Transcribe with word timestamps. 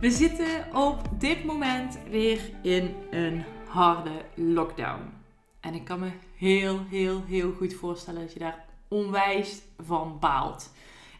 We 0.00 0.10
zitten 0.10 0.74
op 0.74 1.00
dit 1.18 1.44
moment 1.44 1.98
weer 2.10 2.40
in 2.62 2.94
een 3.10 3.44
harde 3.68 4.24
lockdown. 4.34 5.12
En 5.60 5.74
ik 5.74 5.84
kan 5.84 6.00
me 6.00 6.10
heel, 6.34 6.80
heel, 6.88 7.24
heel 7.26 7.52
goed 7.52 7.74
voorstellen 7.74 8.20
dat 8.20 8.32
je 8.32 8.38
daar 8.38 8.64
onwijs 8.88 9.62
van 9.78 10.18
baalt. 10.20 10.72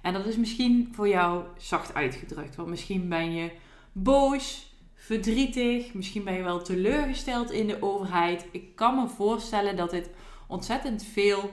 En 0.03 0.13
dat 0.13 0.27
is 0.27 0.37
misschien 0.37 0.89
voor 0.93 1.09
jou 1.09 1.45
zacht 1.57 1.95
uitgedrukt. 1.95 2.57
Want 2.57 2.69
misschien 2.69 3.09
ben 3.09 3.35
je 3.35 3.51
boos, 3.93 4.75
verdrietig, 4.95 5.95
misschien 5.95 6.25
ben 6.25 6.35
je 6.35 6.43
wel 6.43 6.63
teleurgesteld 6.63 7.51
in 7.51 7.67
de 7.67 7.83
overheid. 7.83 8.47
Ik 8.53 8.77
kan 8.77 8.95
me 8.95 9.09
voorstellen 9.09 9.77
dat 9.77 9.91
dit 9.91 10.11
ontzettend 10.49 11.05
veel 11.05 11.51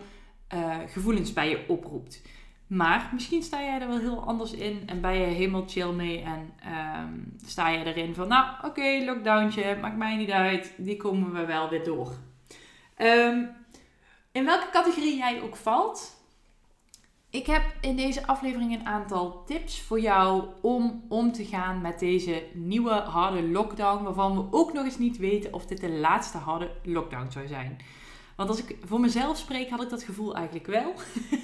uh, 0.53 0.77
gevoelens 0.87 1.33
bij 1.33 1.49
je 1.49 1.63
oproept. 1.67 2.21
Maar 2.67 3.09
misschien 3.13 3.43
sta 3.43 3.61
jij 3.61 3.81
er 3.81 3.87
wel 3.87 3.99
heel 3.99 4.23
anders 4.23 4.51
in 4.51 4.83
en 4.85 5.01
ben 5.01 5.13
je 5.13 5.25
helemaal 5.25 5.63
chill 5.67 5.91
mee 5.91 6.21
en 6.21 6.53
ehm, 6.93 7.19
sta 7.45 7.69
je 7.69 7.85
erin 7.85 8.15
van, 8.15 8.27
nou 8.27 8.45
oké, 8.57 8.65
okay, 8.65 9.79
maakt 9.79 9.97
mij 9.97 10.15
niet 10.15 10.31
uit, 10.31 10.73
die 10.77 10.97
komen 10.97 11.33
we 11.33 11.45
wel 11.45 11.69
weer 11.69 11.83
door. 11.83 12.11
Um, 12.97 13.49
in 14.31 14.45
welke 14.45 14.69
categorie 14.71 15.17
jij 15.17 15.41
ook 15.41 15.55
valt, 15.55 16.21
ik 17.29 17.45
heb 17.45 17.63
in 17.81 17.95
deze 17.95 18.27
aflevering 18.27 18.73
een 18.73 18.85
aantal 18.85 19.43
tips 19.45 19.81
voor 19.81 19.99
jou 19.99 20.43
om 20.61 21.03
om 21.09 21.31
te 21.31 21.45
gaan 21.45 21.81
met 21.81 21.99
deze 21.99 22.43
nieuwe 22.53 22.91
harde 22.91 23.49
lockdown, 23.49 24.03
waarvan 24.03 24.35
we 24.35 24.57
ook 24.57 24.73
nog 24.73 24.85
eens 24.85 24.97
niet 24.97 25.17
weten 25.17 25.53
of 25.53 25.65
dit 25.65 25.81
de 25.81 25.91
laatste 25.91 26.37
harde 26.37 26.71
lockdown 26.83 27.31
zou 27.31 27.47
zijn. 27.47 27.77
Want 28.35 28.49
als 28.49 28.63
ik 28.63 28.77
voor 28.83 28.99
mezelf 28.99 29.37
spreek, 29.37 29.69
had 29.69 29.81
ik 29.81 29.89
dat 29.89 30.03
gevoel 30.03 30.35
eigenlijk 30.35 30.67
wel. 30.67 30.93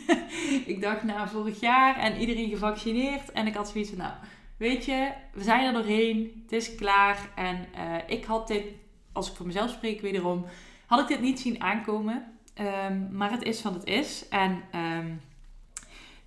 ik 0.73 0.81
dacht, 0.81 1.03
nou, 1.03 1.29
vorig 1.29 1.59
jaar 1.59 1.97
en 1.97 2.17
iedereen 2.17 2.49
gevaccineerd. 2.49 3.31
En 3.31 3.47
ik 3.47 3.55
had 3.55 3.69
zoiets 3.69 3.89
van, 3.89 3.99
nou, 3.99 4.13
weet 4.59 4.85
je, 4.85 5.11
we 5.33 5.43
zijn 5.43 5.65
er 5.65 5.73
doorheen. 5.73 6.41
Het 6.43 6.51
is 6.51 6.75
klaar. 6.75 7.29
En 7.35 7.55
uh, 7.55 7.95
ik 8.07 8.25
had 8.25 8.47
dit, 8.47 8.63
als 9.11 9.29
ik 9.29 9.35
voor 9.35 9.45
mezelf 9.45 9.69
spreek 9.69 10.01
wederom, 10.01 10.45
had 10.85 10.99
ik 10.99 11.07
dit 11.07 11.21
niet 11.21 11.39
zien 11.39 11.61
aankomen. 11.61 12.37
Um, 12.85 13.07
maar 13.11 13.31
het 13.31 13.43
is 13.43 13.61
wat 13.61 13.73
het 13.73 13.85
is. 13.85 14.27
En 14.29 14.61
um, 14.75 15.21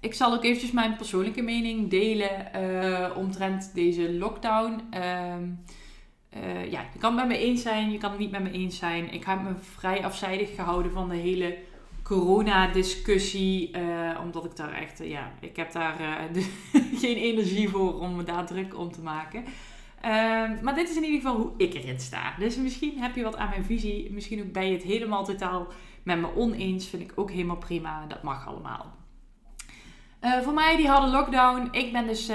ik 0.01 0.15
zal 0.15 0.33
ook 0.33 0.45
eventjes 0.45 0.71
mijn 0.71 0.97
persoonlijke 0.97 1.43
mening 1.43 1.91
delen 1.91 2.51
uh, 2.57 3.17
omtrent 3.17 3.75
deze 3.75 4.13
lockdown. 4.13 4.81
Um, 4.95 5.65
uh, 6.37 6.71
ja, 6.71 6.81
je 6.93 6.99
kan 6.99 7.17
het 7.19 7.29
met 7.29 7.39
me 7.39 7.45
eens 7.45 7.63
zijn, 7.63 7.91
je 7.91 7.99
kan 7.99 8.11
het 8.11 8.19
niet 8.19 8.31
met 8.31 8.43
me 8.43 8.51
eens 8.51 8.79
zijn. 8.79 9.13
Ik 9.13 9.25
heb 9.25 9.43
me 9.43 9.55
vrij 9.59 10.05
afzijdig 10.05 10.55
gehouden 10.55 10.93
van 10.93 11.09
de 11.09 11.17
hele 11.17 11.59
corona-discussie. 12.13 13.77
Uh, 13.77 14.19
omdat 14.23 14.45
ik 14.45 14.57
daar 14.57 14.73
echt, 14.73 15.01
uh, 15.01 15.11
ja, 15.11 15.33
ik 15.41 15.57
heb 15.57 15.73
daar 15.73 15.97
de, 16.33 16.41
geen 16.95 17.17
energie 17.17 17.69
voor 17.69 18.01
om 18.01 18.17
me 18.17 18.23
daar 18.23 18.47
druk 18.47 18.79
om 18.79 18.93
te 18.93 19.01
maken. 19.01 19.45
Ehm, 20.01 20.57
maar 20.63 20.75
dit 20.75 20.89
is 20.89 20.97
in 20.97 21.05
ieder 21.05 21.21
geval 21.21 21.37
hoe 21.37 21.53
ik 21.57 21.75
erin 21.75 22.01
sta. 22.01 22.35
Dus 22.39 22.57
misschien 22.57 22.99
heb 22.99 23.17
je 23.17 23.23
wat 23.23 23.37
aan 23.37 23.49
mijn 23.49 23.65
visie. 23.65 24.13
Misschien 24.13 24.43
ook 24.43 24.53
ben 24.53 24.67
je 24.67 24.73
het 24.73 24.83
helemaal 24.83 25.25
totaal 25.25 25.67
met 26.03 26.21
me 26.21 26.37
oneens. 26.37 26.89
Vind 26.89 27.03
ik 27.03 27.13
ook 27.15 27.31
helemaal 27.31 27.57
prima. 27.57 28.07
Dat 28.07 28.23
mag 28.23 28.47
allemaal. 28.47 28.95
Voor 30.43 30.53
mij 30.53 30.77
die 30.77 30.89
hadden 30.89 31.11
lockdown. 31.11 31.69
Ik, 31.71 31.93
ben 31.93 32.07
dus, 32.07 32.31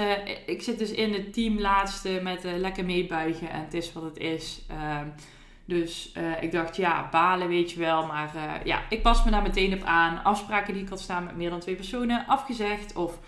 ik 0.46 0.62
zit 0.62 0.78
dus 0.78 0.90
in 0.90 1.12
het 1.12 1.32
team 1.32 1.58
laatste 1.58 2.20
met 2.22 2.44
lekker 2.44 2.84
meebuigen 2.84 3.50
en 3.50 3.60
het 3.60 3.74
is 3.74 3.92
wat 3.92 4.02
het 4.02 4.18
is. 4.18 4.66
Ehm, 5.68 5.80
dus 5.80 6.12
ik 6.40 6.52
dacht, 6.52 6.76
ja, 6.76 7.08
balen 7.10 7.48
weet 7.48 7.70
je 7.70 7.78
wel. 7.78 8.06
Maar 8.06 8.60
ja, 8.64 8.82
ik 8.88 9.02
pas 9.02 9.24
me 9.24 9.30
daar 9.30 9.42
meteen 9.42 9.74
op 9.74 9.82
aan. 9.82 10.24
Afspraken 10.24 10.74
die 10.74 10.82
ik 10.82 10.88
had 10.88 11.00
staan 11.00 11.24
met 11.24 11.36
meer 11.36 11.50
dan 11.50 11.60
twee 11.60 11.74
personen 11.74 12.26
afgezegd 12.26 12.96
of 12.96 13.18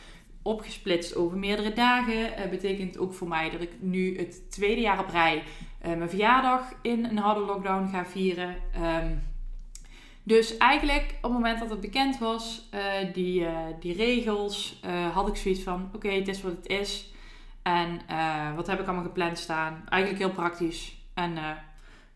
opgesplitst 0.43 1.17
over 1.17 1.39
meerdere 1.39 1.73
dagen. 1.73 2.51
betekent 2.51 2.99
ook 2.99 3.15
voor 3.15 3.29
mij 3.29 3.51
dat 3.51 3.61
ik 3.61 3.71
nu 3.81 4.19
het 4.19 4.51
tweede 4.51 4.81
jaar 4.81 4.99
op 4.99 5.09
rij 5.11 5.43
mijn 5.83 6.09
verjaardag 6.09 6.63
in 6.83 7.05
een 7.05 7.19
harde 7.19 7.41
lockdown 7.41 7.89
ga 7.93 8.05
vieren. 8.05 8.57
Um, 9.03 9.23
dus 10.23 10.57
eigenlijk 10.57 11.15
op 11.17 11.23
het 11.23 11.33
moment 11.33 11.59
dat 11.59 11.71
het 11.71 11.81
bekend 11.81 12.19
was, 12.19 12.69
die, 13.13 13.47
die 13.81 13.95
regels, 13.95 14.81
had 15.13 15.29
ik 15.29 15.37
zoiets 15.37 15.63
van: 15.63 15.91
oké, 15.95 16.09
het 16.09 16.29
is 16.29 16.43
wat 16.43 16.53
het 16.53 16.67
is. 16.67 17.13
En 17.63 18.01
wat 18.57 18.67
heb 18.67 18.81
ik 18.81 18.87
allemaal 18.87 19.05
gepland 19.05 19.39
staan? 19.39 19.83
Eigenlijk 19.89 20.23
heel 20.23 20.35
praktisch. 20.35 20.97
En 21.15 21.39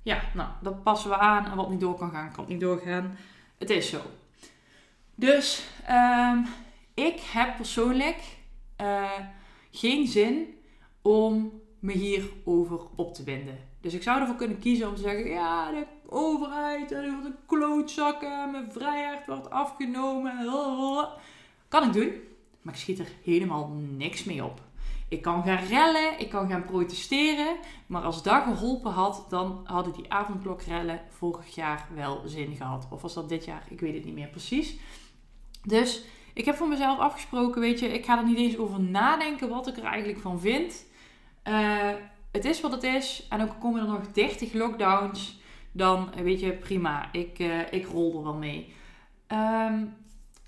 ja, 0.05 0.23
nou, 0.35 0.49
dat 0.63 0.83
passen 0.83 1.11
we 1.11 1.17
aan. 1.17 1.47
En 1.47 1.57
wat 1.57 1.71
niet 1.71 1.81
door 1.81 1.97
kan 1.97 2.11
gaan, 2.11 2.33
kan 2.33 2.45
niet 2.49 2.61
doorgaan. 2.61 3.17
Het 3.59 3.71
is 3.71 3.89
zo. 3.89 4.01
Dus 5.15 5.67
um, 5.91 6.47
ik 6.95 7.21
heb 7.21 7.57
persoonlijk 7.57 8.23
geen 9.71 10.07
zin 10.07 10.55
om 11.03 11.61
me 11.79 11.93
hierover 11.93 12.81
op 12.97 13.15
te 13.15 13.25
winden. 13.25 13.59
Dus 13.81 13.95
ik 13.95 14.03
zou 14.03 14.21
ervoor 14.21 14.37
kunnen 14.37 14.59
kiezen 14.59 14.89
om 14.89 14.95
te 14.95 15.01
zeggen: 15.01 15.31
ja, 15.31 15.71
de 15.71 15.87
overheid 16.09 16.91
wat 16.91 17.25
een 17.25 17.37
klootzakken, 17.47 18.51
mijn 18.51 18.73
vrijheid 18.73 19.27
wordt 19.27 19.51
afgenomen. 19.51 20.39
Kan 21.69 21.87
ik 21.87 21.93
doen, 21.93 22.13
maar 22.63 22.75
ik 22.75 22.81
schiet 22.81 22.99
er 22.99 23.09
helemaal 23.23 23.69
niks 23.97 24.25
mee 24.25 24.45
op. 24.45 24.61
Ik 25.15 25.23
kan 25.23 25.43
gaan 25.43 25.67
rellen, 25.67 26.19
ik 26.19 26.29
kan 26.29 26.49
gaan 26.49 26.65
protesteren, 26.65 27.57
maar 27.87 28.03
als 28.03 28.23
dat 28.23 28.43
geholpen 28.43 28.93
had, 28.93 29.27
dan 29.29 29.61
hadden 29.65 29.93
die 29.93 30.13
avondklokrellen 30.13 31.01
vorig 31.09 31.55
jaar 31.55 31.89
wel 31.95 32.23
zin 32.25 32.55
gehad. 32.57 32.87
Of 32.91 33.03
was 33.03 33.15
dat 33.15 33.29
dit 33.29 33.45
jaar? 33.45 33.63
Ik 33.69 33.81
weet 33.81 33.95
het 33.95 34.05
niet 34.05 34.15
meer 34.15 34.29
precies. 34.29 34.77
Dus 35.63 36.05
ik 36.33 36.45
heb 36.45 36.55
voor 36.55 36.69
mezelf 36.69 36.99
afgesproken, 36.99 37.61
weet 37.61 37.81
je, 37.81 37.87
ik 37.87 38.05
ga 38.05 38.19
er 38.19 38.25
niet 38.25 38.37
eens 38.37 38.59
over 38.59 38.81
nadenken 38.81 39.49
wat 39.49 39.67
ik 39.67 39.77
er 39.77 39.85
eigenlijk 39.85 40.21
van 40.21 40.41
vind. 40.41 40.87
Uh, 41.49 41.91
het 42.33 42.45
is 42.45 42.61
wat 42.61 42.73
het 42.73 42.83
is. 42.83 43.27
En 43.29 43.43
ook 43.43 43.61
komen 43.61 43.81
er 43.81 43.89
nog 43.89 44.13
30 44.13 44.53
lockdowns, 44.53 45.41
dan 45.73 46.11
weet 46.23 46.41
je, 46.41 46.53
prima. 46.53 47.09
Ik, 47.13 47.39
uh, 47.39 47.73
ik 47.73 47.87
rol 47.87 48.17
er 48.17 48.23
wel 48.23 48.35
mee. 48.35 48.75
Um, 49.29 49.95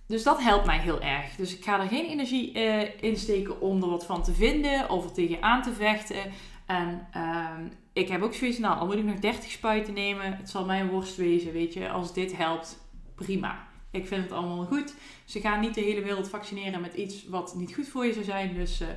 dus 0.06 0.22
dat 0.22 0.42
helpt 0.42 0.66
mij 0.66 0.78
heel 0.78 1.00
erg. 1.00 1.36
Dus 1.36 1.56
ik 1.56 1.64
ga 1.64 1.80
er 1.80 1.88
geen 1.88 2.06
energie 2.06 2.54
uh, 2.54 3.02
in 3.02 3.16
steken 3.16 3.60
om 3.60 3.82
er 3.82 3.88
wat 3.88 4.06
van 4.06 4.22
te 4.22 4.34
vinden 4.34 4.90
of 4.90 5.04
er 5.04 5.12
tegenaan 5.12 5.62
te 5.62 5.72
vechten. 5.72 6.32
En 6.66 7.08
um, 7.16 7.72
ik 7.92 8.08
heb 8.08 8.22
ook 8.22 8.34
zoiets, 8.34 8.58
nou, 8.58 8.78
al 8.78 8.86
moet 8.86 8.96
ik 8.96 9.04
nog 9.04 9.18
30 9.18 9.50
spuiten 9.50 9.94
nemen. 9.94 10.36
Het 10.36 10.50
zal 10.50 10.64
mij 10.64 10.80
een 10.80 10.88
worst 10.88 11.16
wezen, 11.16 11.52
weet 11.52 11.72
je. 11.72 11.88
Als 11.88 12.12
dit 12.12 12.36
helpt, 12.36 12.78
prima. 13.14 13.64
Ik 13.90 14.06
vind 14.06 14.22
het 14.22 14.32
allemaal 14.32 14.64
goed. 14.64 14.94
Ze 15.24 15.40
gaan 15.40 15.60
niet 15.60 15.74
de 15.74 15.80
hele 15.80 16.02
wereld 16.02 16.28
vaccineren 16.28 16.80
met 16.80 16.94
iets 16.94 17.28
wat 17.28 17.54
niet 17.54 17.74
goed 17.74 17.88
voor 17.88 18.06
je 18.06 18.12
zou 18.12 18.24
zijn. 18.24 18.54
Dus 18.54 18.80
uh, 18.80 18.88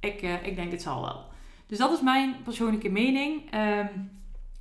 ik, 0.00 0.22
ik 0.22 0.56
denk 0.56 0.70
het 0.70 0.82
zal 0.82 1.00
wel. 1.00 1.24
Dus 1.66 1.78
dat 1.78 1.92
is 1.92 2.00
mijn 2.00 2.36
persoonlijke 2.42 2.90
mening. 2.90 3.54
Um, 3.54 4.10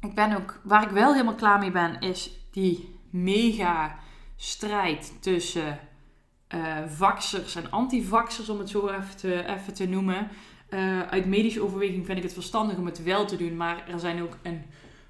ik 0.01 0.15
ben 0.15 0.35
ook, 0.35 0.59
waar 0.63 0.83
ik 0.83 0.89
wel 0.89 1.11
helemaal 1.11 1.35
klaar 1.35 1.59
mee 1.59 1.71
ben, 1.71 1.99
is 1.99 2.31
die 2.51 2.99
mega 3.09 3.99
strijd 4.35 5.13
tussen 5.19 5.79
uh, 6.55 6.77
vaxers 6.87 7.55
en 7.55 7.71
antivaxers, 7.71 8.49
om 8.49 8.59
het 8.59 8.69
zo 8.69 8.87
even 8.87 9.17
te, 9.17 9.45
even 9.47 9.73
te 9.73 9.87
noemen. 9.87 10.29
Uh, 10.69 11.01
uit 11.01 11.25
medische 11.25 11.63
overweging 11.63 12.05
vind 12.05 12.17
ik 12.17 12.23
het 12.23 12.33
verstandig 12.33 12.77
om 12.77 12.85
het 12.85 13.03
wel 13.03 13.25
te 13.25 13.37
doen, 13.37 13.57
maar 13.57 13.89
er 13.89 13.99
zijn 13.99 14.21
ook 14.21 14.37
een 14.41 14.63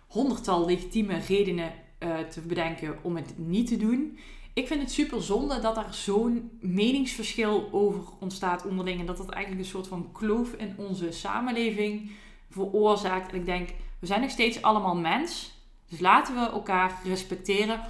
honderdtal 0.07 0.65
legitieme 0.65 1.17
redenen 1.17 1.71
uh, 1.99 2.19
te 2.19 2.41
bedenken 2.41 2.97
om 3.01 3.15
het 3.15 3.33
niet 3.37 3.67
te 3.67 3.77
doen. 3.77 4.17
Ik 4.53 4.67
vind 4.67 4.81
het 4.81 4.91
super 4.91 5.21
zonde 5.21 5.59
dat 5.59 5.77
er 5.77 5.85
zo'n 5.89 6.51
meningsverschil 6.61 7.69
over 7.71 8.03
ontstaat 8.19 8.65
onderling. 8.65 8.99
En 8.99 9.05
dat 9.05 9.17
dat 9.17 9.29
eigenlijk 9.29 9.65
een 9.65 9.71
soort 9.71 9.87
van 9.87 10.11
kloof 10.11 10.53
in 10.53 10.73
onze 10.77 11.11
samenleving 11.11 12.11
veroorzaakt. 12.49 13.31
En 13.31 13.37
ik 13.37 13.45
denk, 13.45 13.69
we 13.99 14.05
zijn 14.05 14.21
nog 14.21 14.29
steeds 14.29 14.61
allemaal 14.61 14.95
mens. 14.95 15.51
Dus 15.89 15.99
laten 15.99 16.35
we 16.35 16.39
elkaar 16.39 16.99
respecteren. 17.03 17.81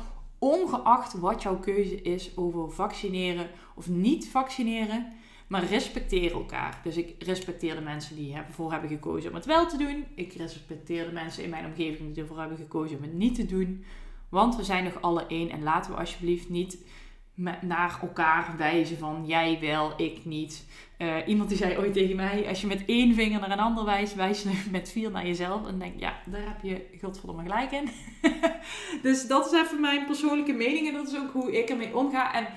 Ongeacht 0.44 1.14
wat 1.20 1.42
jouw 1.42 1.60
keuze 1.60 2.02
is 2.02 2.38
over 2.38 2.72
vaccineren 2.72 3.50
of 3.76 3.90
niet 3.90 4.30
vaccineren. 4.30 5.14
Maar 5.48 5.66
respecteer 5.66 6.32
elkaar. 6.32 6.80
Dus 6.84 6.98
ik 6.98 7.24
respecteer 7.24 7.76
de 7.76 7.82
mensen 7.82 8.16
die 8.16 8.34
ervoor 8.34 8.72
hebben 8.72 8.90
gekozen 8.90 9.30
om 9.30 9.36
het 9.36 9.46
wel 9.46 9.68
te 9.68 9.78
doen. 9.78 10.06
Ik 10.16 10.34
respecteer 10.34 11.06
de 11.06 11.12
mensen 11.12 11.44
in 11.44 11.50
mijn 11.50 11.66
omgeving 11.66 12.14
die 12.14 12.22
ervoor 12.22 12.40
hebben 12.40 12.58
gekozen 12.58 12.98
om 12.98 13.04
het 13.04 13.14
niet 13.14 13.36
te 13.36 13.46
doen. 13.46 13.84
Want 14.30 14.56
we 14.56 14.64
zijn 14.64 14.84
nog 14.84 15.02
alle 15.02 15.26
één. 15.28 15.50
En 15.50 15.64
laten 15.64 15.92
we 15.92 15.98
alsjeblieft 15.98 16.50
niet 16.50 16.78
naar 17.62 17.98
elkaar 18.02 18.54
wijzen 18.58 18.98
van 18.98 19.24
jij 19.26 19.58
wel, 19.62 19.94
ik 19.98 20.26
niet. 20.26 20.66
Uh, 20.98 21.16
iemand 21.26 21.50
die 21.50 21.58
zei 21.58 21.78
ooit 21.78 21.94
tegen 21.94 22.16
mij, 22.16 22.48
als 22.48 22.62
je 22.62 22.68
met 22.68 22.86
één 22.86 23.14
vinger 23.14 23.40
naar 23.40 23.52
een 23.52 23.60
ander 23.60 23.86
wijst, 23.86 24.16
wijs 24.16 24.44
je 24.44 24.64
met 24.72 24.92
vier 24.92 25.12
naar 25.12 25.26
jezelf. 25.26 25.68
En 25.68 25.80
denk 25.80 26.00
ja, 26.00 26.14
daar 26.26 26.46
heb 26.46 26.62
je 26.62 26.98
godverdomme 27.02 27.42
gelijk 27.42 27.72
in. 27.72 27.90
dus 29.04 29.28
dat 29.28 29.46
is 29.46 29.62
even 29.62 29.82
mijn 29.82 30.06
persoonlijke 30.06 30.54
mening 30.54 30.88
en 30.88 30.94
dat 30.94 31.08
is 31.08 31.18
ook 31.18 31.32
hoe 31.32 31.58
ik 31.58 31.70
ermee 31.70 31.96
omga. 31.96 32.34
En 32.34 32.48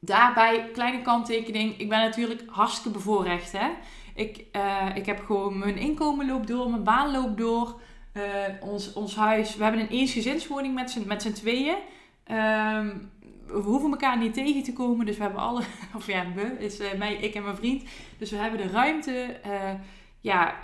daarbij, 0.00 0.70
kleine 0.72 1.02
kanttekening, 1.02 1.78
ik 1.78 1.88
ben 1.88 1.98
natuurlijk 1.98 2.42
hartstikke 2.46 2.98
bevoorrecht. 2.98 3.52
Hè? 3.52 3.68
Ik, 4.14 4.44
uh, 4.52 4.86
ik 4.94 5.06
heb 5.06 5.24
gewoon, 5.24 5.58
mijn 5.58 5.76
inkomen 5.76 6.26
loopt 6.26 6.48
door, 6.48 6.70
mijn 6.70 6.84
baan 6.84 7.10
loopt 7.10 7.36
door. 7.36 7.80
Uh, 8.16 8.22
ons, 8.60 8.92
ons 8.92 9.16
huis, 9.16 9.56
we 9.56 9.62
hebben 9.62 9.80
een 9.80 9.88
eensgezinswoning 9.88 10.74
met 11.06 11.22
z'n, 11.22 11.32
tweeën. 11.32 11.76
Um, 12.30 13.10
we 13.62 13.68
hoeven 13.68 13.90
elkaar 13.90 14.18
niet 14.18 14.34
tegen 14.34 14.62
te 14.62 14.72
komen. 14.72 15.06
Dus 15.06 15.16
we 15.16 15.22
hebben 15.22 15.40
alle, 15.40 15.62
of 15.96 16.06
ja, 16.06 16.32
we, 16.34 16.56
is 16.58 16.80
uh, 16.80 16.92
mij, 16.98 17.14
ik 17.14 17.34
en 17.34 17.42
mijn 17.42 17.56
vriend. 17.56 17.82
Dus 18.18 18.30
we 18.30 18.36
hebben 18.36 18.60
de 18.60 18.72
ruimte. 18.72 19.40
Uh, 19.46 19.70
ja, 20.20 20.58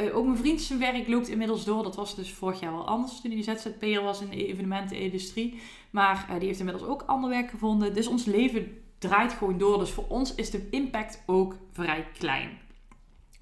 uh, 0.00 0.16
ook 0.16 0.24
mijn 0.24 0.36
vriend 0.36 0.60
zijn 0.60 0.78
werk 0.78 1.08
loopt 1.08 1.28
inmiddels 1.28 1.64
door. 1.64 1.82
Dat 1.82 1.96
was 1.96 2.14
dus 2.14 2.32
vorig 2.32 2.60
jaar 2.60 2.72
wel 2.72 2.86
anders 2.86 3.20
toen 3.20 3.30
hij 3.30 3.42
ZZP'er 3.42 4.02
was 4.02 4.20
in 4.20 4.28
de 4.28 4.46
evenementenindustrie. 4.46 5.60
Maar 5.90 6.26
die 6.38 6.46
heeft 6.46 6.58
inmiddels 6.58 6.88
ook 6.88 7.02
ander 7.06 7.30
werk 7.30 7.50
gevonden. 7.50 7.94
Dus 7.94 8.06
ons 8.06 8.24
leven 8.24 8.82
draait 8.98 9.32
gewoon 9.32 9.58
door. 9.58 9.78
Dus 9.78 9.90
voor 9.90 10.06
ons 10.08 10.34
is 10.34 10.50
de 10.50 10.68
impact 10.70 11.22
ook 11.26 11.56
vrij 11.72 12.06
klein. 12.18 12.58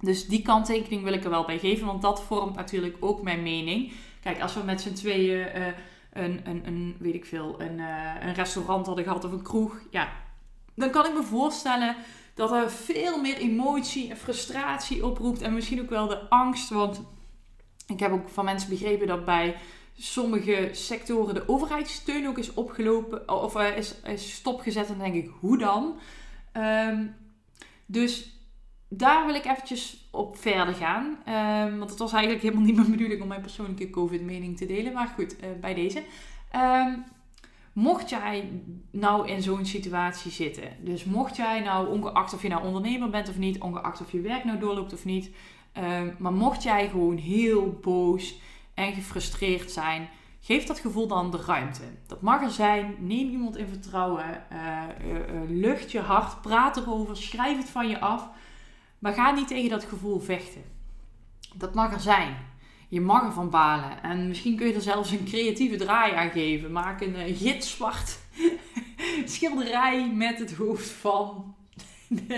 Dus 0.00 0.26
die 0.26 0.42
kanttekening 0.42 1.02
wil 1.02 1.12
ik 1.12 1.24
er 1.24 1.30
wel 1.30 1.44
bij 1.44 1.58
geven, 1.58 1.86
want 1.86 2.02
dat 2.02 2.22
vormt 2.22 2.56
natuurlijk 2.56 2.96
ook 3.00 3.22
mijn 3.22 3.42
mening. 3.42 3.92
Kijk, 4.22 4.40
als 4.40 4.54
we 4.54 4.62
met 4.64 4.80
z'n 4.80 4.92
tweeën 4.92 5.46
een, 6.12 6.40
een, 6.44 6.66
een, 6.66 6.96
weet 6.98 7.14
ik 7.14 7.24
veel, 7.24 7.60
een, 7.60 7.78
uh, 7.78 8.14
een 8.20 8.34
restaurant 8.34 8.86
hadden 8.86 9.04
gehad 9.04 9.24
of 9.24 9.32
een 9.32 9.42
kroeg, 9.42 9.80
ja, 9.90 10.12
dan 10.74 10.90
kan 10.90 11.06
ik 11.06 11.14
me 11.14 11.22
voorstellen 11.22 11.96
dat 12.34 12.52
er 12.52 12.70
veel 12.70 13.20
meer 13.20 13.36
emotie 13.36 14.10
en 14.10 14.16
frustratie 14.16 15.06
oproept 15.06 15.42
en 15.42 15.54
misschien 15.54 15.80
ook 15.80 15.90
wel 15.90 16.06
de 16.06 16.28
angst. 16.28 16.68
Want 16.68 17.02
ik 17.86 18.00
heb 18.00 18.12
ook 18.12 18.28
van 18.28 18.44
mensen 18.44 18.68
begrepen 18.68 19.06
dat 19.06 19.24
bij 19.24 19.56
sommige 19.98 20.68
sectoren 20.72 21.34
de 21.34 21.48
overheidssteun 21.48 22.28
ook 22.28 22.38
is 22.38 22.54
opgelopen 22.54 23.28
of 23.28 23.56
uh, 23.56 23.76
is, 23.76 23.94
is 24.04 24.34
stopgezet. 24.34 24.88
En 24.88 24.98
dan 24.98 25.12
denk 25.12 25.24
ik, 25.24 25.30
hoe 25.40 25.58
dan? 25.58 25.98
Um, 26.52 27.14
dus 27.86 28.39
daar 28.92 29.26
wil 29.26 29.34
ik 29.34 29.44
eventjes 29.44 30.08
op 30.10 30.36
verder 30.36 30.74
gaan. 30.74 31.04
Um, 31.66 31.78
want 31.78 31.90
het 31.90 31.98
was 31.98 32.12
eigenlijk 32.12 32.42
helemaal 32.42 32.64
niet 32.64 32.76
mijn 32.76 32.90
bedoeling 32.90 33.22
om 33.22 33.28
mijn 33.28 33.40
persoonlijke 33.40 33.90
COVID-mening 33.90 34.56
te 34.56 34.66
delen. 34.66 34.92
Maar 34.92 35.12
goed, 35.14 35.36
uh, 35.42 35.48
bij 35.60 35.74
deze. 35.74 36.02
Um, 36.56 37.04
mocht 37.72 38.10
jij 38.10 38.50
nou 38.90 39.28
in 39.28 39.42
zo'n 39.42 39.64
situatie 39.64 40.30
zitten. 40.30 40.68
Dus 40.80 41.04
mocht 41.04 41.36
jij 41.36 41.60
nou, 41.60 41.88
ongeacht 41.88 42.34
of 42.34 42.42
je 42.42 42.48
nou 42.48 42.64
ondernemer 42.64 43.10
bent 43.10 43.28
of 43.28 43.38
niet. 43.38 43.60
Ongeacht 43.60 44.00
of 44.00 44.12
je 44.12 44.20
werk 44.20 44.44
nou 44.44 44.58
doorloopt 44.58 44.92
of 44.92 45.04
niet. 45.04 45.30
Um, 45.78 46.16
maar 46.18 46.32
mocht 46.32 46.62
jij 46.62 46.88
gewoon 46.88 47.16
heel 47.16 47.78
boos 47.82 48.40
en 48.74 48.92
gefrustreerd 48.92 49.70
zijn. 49.70 50.08
Geef 50.40 50.64
dat 50.64 50.78
gevoel 50.78 51.06
dan 51.06 51.30
de 51.30 51.42
ruimte. 51.46 51.82
Dat 52.06 52.20
mag 52.20 52.42
er 52.42 52.50
zijn. 52.50 52.96
Neem 52.98 53.30
iemand 53.30 53.56
in 53.56 53.66
vertrouwen. 53.66 54.44
Uh, 54.52 54.82
uh, 55.06 55.40
lucht 55.48 55.92
je 55.92 56.00
hart. 56.00 56.42
Praat 56.42 56.76
erover. 56.76 57.16
Schrijf 57.16 57.56
het 57.56 57.70
van 57.70 57.88
je 57.88 58.00
af. 58.00 58.28
Maar 59.00 59.12
ga 59.12 59.30
niet 59.30 59.48
tegen 59.48 59.70
dat 59.70 59.84
gevoel 59.84 60.20
vechten. 60.20 60.62
Dat 61.54 61.74
mag 61.74 61.92
er 61.92 62.00
zijn. 62.00 62.36
Je 62.88 63.00
mag 63.00 63.22
ervan 63.22 63.50
balen. 63.50 64.02
En 64.02 64.28
misschien 64.28 64.56
kun 64.56 64.66
je 64.66 64.74
er 64.74 64.80
zelfs 64.80 65.10
een 65.10 65.24
creatieve 65.24 65.76
draai 65.76 66.14
aan 66.14 66.30
geven. 66.30 66.72
Maak 66.72 67.00
een 67.00 67.28
uh, 67.28 67.36
gitzwart 67.36 68.18
schilderij 69.24 70.10
met 70.14 70.38
het 70.38 70.54
hoofd 70.54 70.90
van 70.90 71.54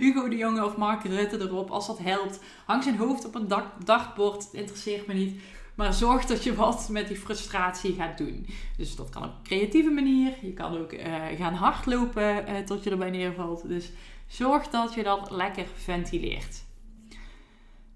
Hugo 0.00 0.28
de 0.28 0.36
Jonge 0.36 0.64
of 0.64 0.76
Mark 0.76 1.04
Rutte 1.04 1.40
erop. 1.40 1.70
Als 1.70 1.86
dat 1.86 1.98
helpt. 1.98 2.40
Hang 2.66 2.82
zijn 2.82 2.96
hoofd 2.96 3.24
op 3.26 3.34
een 3.34 3.48
dak, 3.48 3.66
dagbord. 3.84 4.44
Het 4.44 4.52
interesseert 4.52 5.06
me 5.06 5.14
niet. 5.14 5.40
Maar 5.74 5.94
zorg 5.94 6.24
dat 6.24 6.44
je 6.44 6.54
wat 6.54 6.88
met 6.90 7.08
die 7.08 7.16
frustratie 7.16 7.94
gaat 7.94 8.18
doen. 8.18 8.46
Dus 8.76 8.96
dat 8.96 9.08
kan 9.08 9.22
op 9.22 9.28
een 9.28 9.42
creatieve 9.42 9.90
manier. 9.90 10.32
Je 10.42 10.52
kan 10.52 10.78
ook 10.78 10.92
uh, 10.92 11.24
gaan 11.36 11.54
hardlopen 11.54 12.48
uh, 12.48 12.58
tot 12.58 12.84
je 12.84 12.90
erbij 12.90 13.10
neervalt. 13.10 13.68
Dus 13.68 13.90
Zorg 14.26 14.68
dat 14.68 14.94
je 14.94 15.02
dat 15.02 15.30
lekker 15.30 15.66
ventileert. 15.74 16.64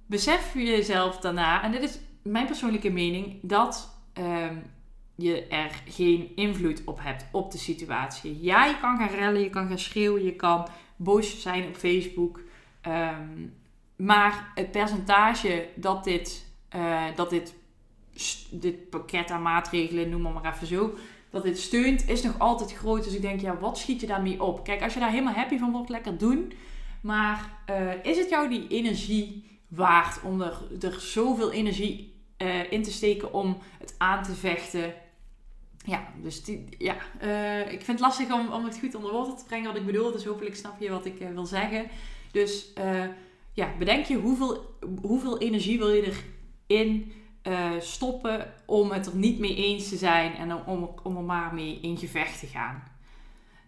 Besef 0.07 0.55
jezelf 0.55 1.19
daarna, 1.19 1.63
en 1.63 1.73
dit 1.73 1.83
is 1.83 1.99
mijn 2.23 2.47
persoonlijke 2.47 2.91
mening, 2.91 3.39
dat 3.43 3.99
um, 4.19 4.63
je 5.15 5.47
er 5.47 5.83
geen 5.89 6.33
invloed 6.37 6.83
op 6.85 6.99
hebt 7.03 7.27
op 7.33 7.51
de 7.51 7.59
situatie. 7.59 8.39
Ja, 8.41 8.65
je 8.65 8.79
kan 8.81 8.99
gaan 8.99 9.09
rellen, 9.09 9.41
je 9.41 9.51
kan 9.51 9.69
gaan 9.69 9.79
schreeuwen, 9.79 10.25
je 10.25 10.37
kan 10.37 10.69
boos 10.97 11.43
zijn 11.43 11.69
op 11.69 11.77
Facebook. 11.77 12.41
Um, 12.87 13.55
maar 13.97 14.53
het 14.55 14.71
percentage 14.71 15.69
dat 15.75 16.05
dit, 16.05 16.47
uh, 16.77 17.05
dat 17.15 17.31
dit, 17.31 17.55
dit 18.51 18.91
pakket 18.91 19.31
aan 19.31 19.43
maatregelen, 19.43 20.09
noem 20.09 20.33
maar 20.33 20.55
even 20.55 20.67
zo, 20.67 20.95
dat 21.31 21.43
dit 21.43 21.59
steunt, 21.59 22.09
is 22.09 22.23
nog 22.23 22.39
altijd 22.39 22.73
groot. 22.73 23.05
Dus 23.05 23.15
ik 23.15 23.23
denk, 23.23 23.41
ja, 23.41 23.59
wat 23.59 23.79
schiet 23.79 24.01
je 24.01 24.07
daarmee 24.07 24.43
op? 24.43 24.65
Kijk, 24.65 24.83
als 24.83 24.95
je 24.95 25.01
daar 25.01 25.11
helemaal 25.11 25.35
happy 25.35 25.59
van 25.59 25.73
wordt, 25.73 25.89
lekker 25.89 26.19
doen. 26.19 26.53
Maar 27.01 27.51
uh, 27.71 28.05
is 28.05 28.17
het 28.17 28.29
jou 28.29 28.49
die 28.49 28.69
energie 28.69 29.59
waard 29.69 30.23
om 30.23 30.41
er, 30.41 30.63
er 30.81 31.01
zoveel 31.01 31.53
energie 31.53 32.15
uh, 32.39 32.73
in 32.73 32.83
te 32.83 32.93
steken 32.93 33.33
om 33.33 33.59
het 33.79 33.95
aan 33.99 34.23
te 34.23 34.35
vechten? 34.35 34.95
Ja, 35.85 36.09
dus 36.23 36.45
die, 36.45 36.65
ja, 36.79 36.97
uh, 37.23 37.61
ik 37.61 37.83
vind 37.83 37.87
het 37.87 38.01
lastig 38.01 38.33
om, 38.33 38.53
om 38.53 38.65
het 38.65 38.79
goed 38.79 38.95
onder 38.95 39.13
woorden 39.13 39.37
te 39.37 39.45
brengen 39.45 39.67
wat 39.67 39.77
ik 39.77 39.87
bedoel. 39.87 40.13
Dus 40.13 40.25
hopelijk 40.25 40.57
snap 40.57 40.81
je 40.81 40.91
wat 40.91 41.05
ik 41.05 41.19
wil 41.35 41.47
zeggen. 41.47 41.87
Dus 42.33 42.73
ja, 43.53 43.75
bedenk 43.79 44.05
je 44.05 44.17
hoeveel, 44.17 44.77
hoeveel 45.03 45.39
energie 45.39 45.79
wil 45.79 45.91
je 45.91 46.13
erin 46.67 47.13
uh, 47.43 47.71
stoppen 47.79 48.53
om 48.67 48.91
het 48.91 49.07
er 49.07 49.17
niet 49.17 49.39
mee 49.39 49.57
eens 49.57 49.89
te 49.89 49.97
zijn 49.97 50.35
en 50.35 50.67
om, 50.67 50.91
om 51.03 51.17
er 51.17 51.23
maar 51.23 51.55
mee 51.55 51.79
in 51.81 51.97
gevecht 51.97 52.41
te 52.41 52.47
gaan. 52.47 52.83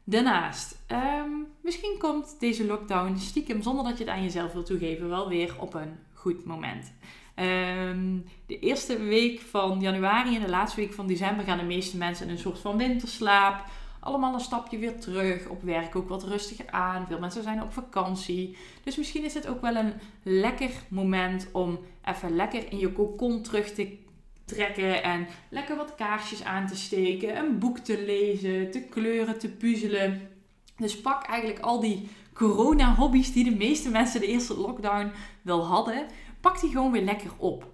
Daarnaast, 0.04 0.78
um, 0.88 1.46
misschien 1.60 1.96
komt 1.98 2.36
deze 2.38 2.66
lockdown 2.66 3.16
stiekem 3.16 3.62
zonder 3.62 3.84
dat 3.84 3.98
je 3.98 4.04
het 4.04 4.12
aan 4.12 4.22
jezelf 4.22 4.52
wil 4.52 4.62
toegeven 4.62 5.08
wel 5.08 5.28
weer 5.28 5.54
op 5.58 5.74
een 5.74 5.98
goed 6.12 6.44
moment. 6.44 6.92
Um, 7.36 8.24
de 8.46 8.58
eerste 8.58 8.98
week 8.98 9.40
van 9.40 9.80
januari 9.80 10.36
en 10.36 10.42
de 10.42 10.48
laatste 10.48 10.80
week 10.80 10.92
van 10.92 11.06
december 11.06 11.44
gaan 11.44 11.58
de 11.58 11.64
meeste 11.64 11.96
mensen 11.96 12.26
in 12.26 12.32
een 12.32 12.38
soort 12.38 12.58
van 12.58 12.76
winterslaap 12.76 13.64
allemaal 14.02 14.34
een 14.34 14.40
stapje 14.40 14.78
weer 14.78 15.00
terug. 15.00 15.48
Op 15.48 15.62
werk 15.62 15.96
ook 15.96 16.08
wat 16.08 16.24
rustiger 16.24 16.70
aan. 16.70 17.06
Veel 17.06 17.18
mensen 17.18 17.42
zijn 17.42 17.62
op 17.62 17.72
vakantie. 17.72 18.56
Dus 18.84 18.96
misschien 18.96 19.24
is 19.24 19.34
het 19.34 19.46
ook 19.46 19.60
wel 19.60 19.76
een 19.76 19.92
lekker 20.22 20.70
moment 20.88 21.48
om 21.52 21.78
even 22.04 22.36
lekker 22.36 22.72
in 22.72 22.78
je 22.78 22.92
cocon 22.92 23.42
terug 23.42 23.70
te 23.72 23.96
trekken. 24.44 25.02
En 25.02 25.26
lekker 25.48 25.76
wat 25.76 25.94
kaarsjes 25.94 26.44
aan 26.44 26.66
te 26.66 26.76
steken. 26.76 27.36
Een 27.36 27.58
boek 27.58 27.78
te 27.78 28.02
lezen, 28.04 28.70
te 28.70 28.80
kleuren, 28.80 29.38
te 29.38 29.48
puzzelen. 29.48 30.28
Dus 30.76 31.00
pak 31.00 31.24
eigenlijk 31.24 31.60
al 31.60 31.80
die 31.80 32.08
corona-hobby's 32.32 33.32
die 33.32 33.44
de 33.44 33.56
meeste 33.56 33.90
mensen 33.90 34.20
de 34.20 34.26
eerste 34.26 34.58
lockdown 34.58 35.10
wel 35.42 35.66
hadden. 35.66 36.06
Pak 36.40 36.60
die 36.60 36.70
gewoon 36.70 36.92
weer 36.92 37.02
lekker 37.02 37.30
op. 37.36 37.71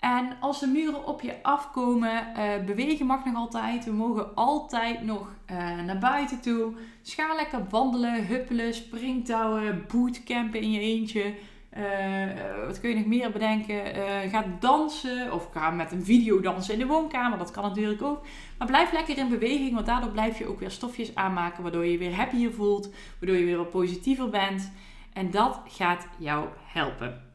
En 0.00 0.36
als 0.40 0.60
de 0.60 0.66
muren 0.66 1.06
op 1.06 1.20
je 1.20 1.42
afkomen, 1.42 2.26
uh, 2.36 2.64
bewegen 2.66 3.06
mag 3.06 3.24
nog 3.24 3.34
altijd. 3.34 3.84
We 3.84 3.92
mogen 3.92 4.34
altijd 4.34 5.02
nog 5.02 5.28
uh, 5.50 5.80
naar 5.80 5.98
buiten 5.98 6.40
toe. 6.40 6.72
Dus 7.02 7.14
ga 7.14 7.34
lekker 7.34 7.68
wandelen, 7.70 8.26
huppelen, 8.26 8.74
springtouwen, 8.74 9.84
bootcampen 9.92 10.60
in 10.60 10.70
je 10.70 10.80
eentje. 10.80 11.34
Uh, 11.76 12.66
wat 12.66 12.80
kun 12.80 12.90
je 12.90 12.96
nog 12.96 13.06
meer 13.06 13.30
bedenken? 13.30 13.82
ga 14.30 14.44
dansen 14.60 15.32
of 15.32 15.48
ga 15.52 15.70
met 15.70 15.92
een 15.92 16.04
video 16.04 16.40
dansen 16.40 16.72
in 16.72 16.80
de 16.80 16.86
woonkamer. 16.86 17.38
Dat 17.38 17.50
kan 17.50 17.62
natuurlijk 17.62 18.02
ook. 18.02 18.26
Maar 18.58 18.66
blijf 18.66 18.92
lekker 18.92 19.18
in 19.18 19.28
beweging, 19.28 19.74
want 19.74 19.86
daardoor 19.86 20.10
blijf 20.10 20.38
je 20.38 20.46
ook 20.46 20.60
weer 20.60 20.70
stofjes 20.70 21.14
aanmaken. 21.14 21.62
Waardoor 21.62 21.86
je 21.86 21.98
weer 21.98 22.14
happier 22.14 22.52
voelt, 22.52 22.90
waardoor 23.18 23.38
je 23.38 23.44
weer 23.44 23.56
wat 23.56 23.70
positiever 23.70 24.28
bent. 24.28 24.72
En 25.12 25.30
dat 25.30 25.60
gaat 25.66 26.06
jou 26.18 26.48
helpen. 26.64 27.29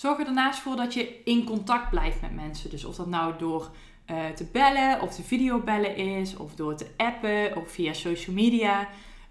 Zorg 0.00 0.18
er 0.18 0.24
daarnaast 0.24 0.60
voor 0.60 0.76
dat 0.76 0.94
je 0.94 1.20
in 1.24 1.44
contact 1.44 1.90
blijft 1.90 2.20
met 2.20 2.34
mensen. 2.34 2.70
Dus 2.70 2.84
of 2.84 2.96
dat 2.96 3.06
nou 3.06 3.34
door 3.38 3.70
uh, 4.10 4.28
te 4.28 4.44
bellen 4.52 5.00
of 5.00 5.14
de 5.14 5.22
videobellen 5.22 5.96
is, 5.96 6.36
of 6.36 6.54
door 6.54 6.76
te 6.76 6.86
appen 6.96 7.56
of 7.56 7.70
via 7.70 7.92
social 7.92 8.34
media. 8.34 8.88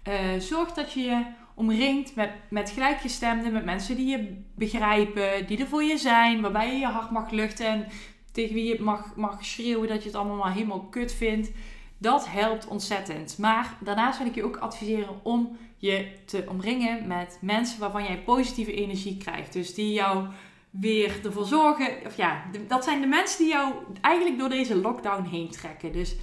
Uh, 0.08 0.14
zorg 0.38 0.72
dat 0.72 0.92
je 0.92 1.00
je 1.00 1.22
omringt 1.54 2.14
met, 2.14 2.30
met 2.50 2.70
gelijkgestemden, 2.70 3.52
met 3.52 3.64
mensen 3.64 3.96
die 3.96 4.06
je 4.06 4.42
begrijpen, 4.54 5.46
die 5.46 5.58
er 5.58 5.66
voor 5.66 5.82
je 5.82 5.98
zijn, 5.98 6.40
waarbij 6.40 6.72
je 6.72 6.78
je 6.78 6.86
hart 6.86 7.10
mag 7.10 7.30
luchten 7.30 7.66
en 7.66 7.86
tegen 8.32 8.54
wie 8.54 8.64
je 8.64 8.82
mag, 8.82 9.16
mag 9.16 9.44
schreeuwen 9.44 9.88
dat 9.88 10.02
je 10.02 10.08
het 10.08 10.18
allemaal 10.18 10.36
maar 10.36 10.52
helemaal 10.52 10.84
kut 10.84 11.14
vindt. 11.14 11.50
Dat 11.98 12.28
helpt 12.28 12.66
ontzettend. 12.66 13.38
Maar 13.38 13.76
daarnaast 13.80 14.18
wil 14.18 14.26
ik 14.26 14.34
je 14.34 14.44
ook 14.44 14.56
adviseren 14.56 15.24
om 15.24 15.56
je 15.76 16.12
te 16.26 16.44
omringen 16.48 17.06
met 17.06 17.38
mensen 17.40 17.80
waarvan 17.80 18.02
jij 18.02 18.18
positieve 18.18 18.72
energie 18.72 19.16
krijgt. 19.16 19.52
Dus 19.52 19.74
die 19.74 19.92
jou 19.92 20.26
weer 20.70 21.20
ervoor 21.24 21.44
zorgen. 21.44 22.06
Of 22.06 22.16
ja, 22.16 22.42
dat 22.68 22.84
zijn 22.84 23.00
de 23.00 23.06
mensen 23.06 23.38
die 23.38 23.52
jou 23.52 23.74
eigenlijk 24.00 24.38
door 24.38 24.48
deze 24.48 24.76
lockdown 24.76 25.24
heen 25.24 25.50
trekken. 25.50 25.92
Dus 25.92 26.16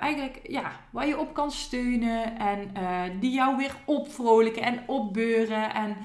eigenlijk 0.00 0.40
ja, 0.42 0.80
waar 0.90 1.06
je 1.06 1.18
op 1.18 1.34
kan 1.34 1.50
steunen 1.50 2.38
en 2.38 2.70
die 3.20 3.32
jou 3.32 3.56
weer 3.56 3.76
opvrolijken 3.84 4.62
en 4.62 4.82
opbeuren. 4.86 5.74
En 5.74 5.96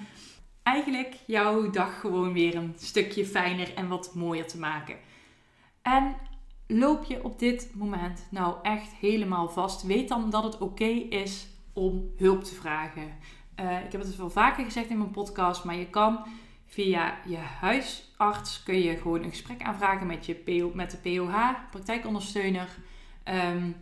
eigenlijk 0.64 1.16
jouw 1.26 1.70
dag 1.70 2.00
gewoon 2.00 2.34
weer 2.34 2.56
een 2.56 2.74
stukje 2.78 3.26
fijner 3.26 3.74
en 3.76 3.88
wat 3.88 4.16
mooier 4.16 4.48
te 4.48 4.60
maken. 4.60 4.96
En 5.82 6.16
loop 6.68 7.04
je 7.04 7.24
op 7.24 7.40
dit 7.40 7.72
moment 7.76 8.28
nou 8.32 8.56
echt 8.62 8.92
helemaal 8.92 9.50
vast, 9.50 9.84
weet 9.84 10.08
dan 10.08 10.30
dat 10.30 10.44
het 10.44 10.58
oké 10.58 10.90
is 11.10 11.48
om 11.74 12.12
hulp 12.18 12.44
te 12.44 12.56
vragen. 12.56 13.18
Ik 13.86 13.92
heb 13.92 14.02
het 14.02 14.16
wel 14.16 14.30
vaker 14.30 14.64
gezegd 14.64 14.90
in 14.90 14.98
mijn 14.98 15.12
podcast, 15.12 15.64
maar 15.64 15.76
je 15.76 15.90
kan 15.90 16.26
via 16.70 17.20
je 17.26 17.38
huisarts 17.38 18.64
kun 18.64 18.82
je 18.82 18.98
gewoon 18.98 19.24
een 19.24 19.30
gesprek 19.30 19.62
aanvragen 19.62 20.08
met, 20.08 20.26
je 20.26 20.36
PO, 20.36 20.72
met 20.74 20.92
de 20.92 20.98
POH, 20.98 21.54
praktijkondersteuner. 21.72 22.68
Um, 23.26 23.76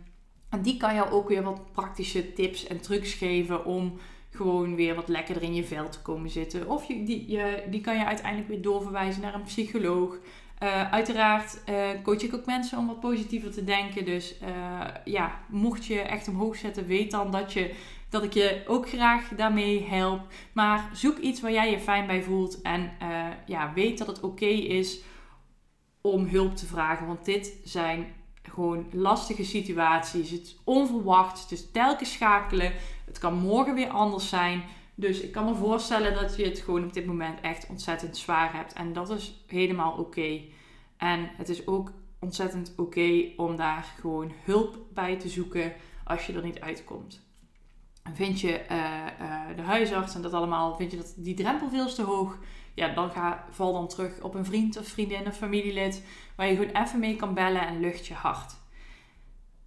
en 0.48 0.62
die 0.62 0.76
kan 0.76 0.94
jou 0.94 1.10
ook 1.10 1.28
weer 1.28 1.42
wat 1.42 1.72
praktische 1.72 2.32
tips 2.32 2.66
en 2.66 2.80
trucs 2.80 3.12
geven 3.12 3.64
om 3.64 3.98
gewoon 4.30 4.74
weer 4.74 4.94
wat 4.94 5.08
lekkerder 5.08 5.42
in 5.42 5.54
je 5.54 5.64
vel 5.64 5.88
te 5.88 6.00
komen 6.00 6.30
zitten. 6.30 6.68
Of 6.68 6.84
je, 6.84 7.02
die, 7.02 7.30
je, 7.30 7.62
die 7.70 7.80
kan 7.80 7.98
je 7.98 8.04
uiteindelijk 8.04 8.48
weer 8.48 8.62
doorverwijzen 8.62 9.22
naar 9.22 9.34
een 9.34 9.42
psycholoog. 9.42 10.18
Uh, 10.62 10.90
uiteraard 10.90 11.60
uh, 11.68 11.88
coach 12.02 12.22
ik 12.22 12.34
ook 12.34 12.46
mensen 12.46 12.78
om 12.78 12.86
wat 12.86 13.00
positiever 13.00 13.50
te 13.50 13.64
denken. 13.64 14.04
Dus 14.04 14.34
uh, 14.42 14.80
ja, 15.04 15.40
mocht 15.48 15.86
je 15.86 16.00
echt 16.00 16.28
omhoog 16.28 16.56
zetten, 16.56 16.86
weet 16.86 17.10
dan 17.10 17.30
dat, 17.30 17.52
je, 17.52 17.74
dat 18.08 18.22
ik 18.22 18.32
je 18.32 18.62
ook 18.66 18.88
graag 18.88 19.28
daarmee 19.28 19.86
help. 19.88 20.20
Maar 20.52 20.90
zoek 20.92 21.18
iets 21.18 21.40
waar 21.40 21.52
jij 21.52 21.70
je 21.70 21.80
fijn 21.80 22.06
bij 22.06 22.22
voelt. 22.22 22.62
En 22.62 22.90
ja, 23.46 23.72
weet 23.74 23.98
dat 23.98 24.06
het 24.06 24.20
oké 24.20 24.46
is 24.46 25.00
om 26.00 26.26
hulp 26.26 26.56
te 26.56 26.66
vragen. 26.66 27.06
Want 27.06 27.24
dit 27.24 27.56
zijn 27.64 28.06
gewoon 28.42 28.86
lastige 28.92 29.44
situaties. 29.44 30.30
Het 30.30 30.42
is 30.42 30.58
onverwacht. 30.64 31.52
Is 31.52 31.70
telkens 31.70 32.12
schakelen. 32.12 32.72
Het 33.06 33.18
kan 33.18 33.34
morgen 33.34 33.74
weer 33.74 33.88
anders 33.88 34.28
zijn. 34.28 34.62
Dus 35.00 35.20
ik 35.20 35.32
kan 35.32 35.44
me 35.44 35.54
voorstellen 35.54 36.14
dat 36.14 36.36
je 36.36 36.44
het 36.44 36.58
gewoon 36.58 36.84
op 36.84 36.92
dit 36.92 37.06
moment 37.06 37.40
echt 37.40 37.66
ontzettend 37.66 38.16
zwaar 38.16 38.52
hebt. 38.52 38.72
En 38.72 38.92
dat 38.92 39.10
is 39.10 39.44
helemaal 39.46 39.92
oké. 39.92 40.40
En 40.96 41.30
het 41.36 41.48
is 41.48 41.66
ook 41.66 41.92
ontzettend 42.18 42.72
oké 42.76 43.32
om 43.36 43.56
daar 43.56 43.94
gewoon 44.00 44.32
hulp 44.44 44.78
bij 44.94 45.18
te 45.18 45.28
zoeken 45.28 45.72
als 46.04 46.26
je 46.26 46.32
er 46.32 46.42
niet 46.42 46.60
uitkomt. 46.60 47.26
vind 48.14 48.40
je 48.40 48.64
uh, 48.70 48.76
uh, 49.20 49.56
de 49.56 49.62
huisarts 49.62 50.14
en 50.14 50.22
dat 50.22 50.32
allemaal, 50.32 50.76
vind 50.76 50.90
je 50.90 50.96
dat 50.96 51.14
die 51.16 51.34
drempel 51.34 51.68
veel 51.68 51.94
te 51.94 52.02
hoog? 52.02 52.38
Ja, 52.74 52.94
dan 52.94 53.10
ga, 53.10 53.44
val 53.50 53.72
dan 53.72 53.88
terug 53.88 54.22
op 54.22 54.34
een 54.34 54.44
vriend 54.44 54.78
of 54.78 54.86
vriendin 54.86 55.26
of 55.26 55.36
familielid 55.36 56.04
waar 56.36 56.46
je 56.46 56.56
gewoon 56.56 56.82
even 56.82 57.00
mee 57.00 57.16
kan 57.16 57.34
bellen 57.34 57.66
en 57.66 57.80
lucht 57.80 58.06
je 58.06 58.14
hart. 58.14 58.56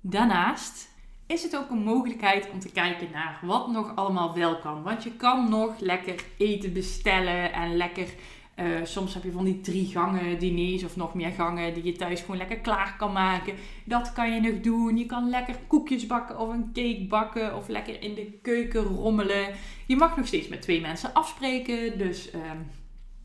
Daarnaast 0.01 0.90
is 1.31 1.43
het 1.43 1.57
ook 1.57 1.69
een 1.69 1.83
mogelijkheid 1.83 2.49
om 2.53 2.59
te 2.59 2.71
kijken 2.71 3.07
naar 3.11 3.39
wat 3.41 3.67
nog 3.67 3.95
allemaal 3.95 4.33
wel 4.33 4.59
kan. 4.59 4.83
Want 4.83 5.03
je 5.03 5.11
kan 5.11 5.49
nog 5.49 5.79
lekker 5.79 6.23
eten 6.37 6.73
bestellen 6.73 7.53
en 7.53 7.75
lekker. 7.77 8.07
Uh, 8.55 8.65
soms 8.83 9.13
heb 9.13 9.23
je 9.23 9.31
van 9.31 9.43
die 9.43 9.61
drie 9.61 9.85
gangen 9.85 10.39
diners 10.39 10.83
of 10.83 10.95
nog 10.95 11.13
meer 11.13 11.31
gangen 11.31 11.73
die 11.73 11.83
je 11.83 11.91
thuis 11.91 12.21
gewoon 12.21 12.37
lekker 12.37 12.57
klaar 12.59 12.95
kan 12.97 13.11
maken. 13.11 13.53
Dat 13.85 14.13
kan 14.13 14.33
je 14.33 14.41
nog 14.41 14.61
doen. 14.61 14.97
Je 14.97 15.05
kan 15.05 15.29
lekker 15.29 15.55
koekjes 15.67 16.07
bakken 16.07 16.39
of 16.39 16.49
een 16.49 16.69
cake 16.73 17.05
bakken 17.09 17.55
of 17.55 17.67
lekker 17.67 18.01
in 18.01 18.15
de 18.15 18.39
keuken 18.41 18.83
rommelen. 18.83 19.53
Je 19.85 19.95
mag 19.95 20.17
nog 20.17 20.27
steeds 20.27 20.47
met 20.47 20.61
twee 20.61 20.81
mensen 20.81 21.13
afspreken. 21.13 21.97
Dus 21.97 22.33
uh, 22.33 22.41